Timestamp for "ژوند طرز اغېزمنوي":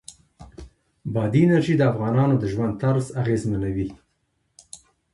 2.53-3.87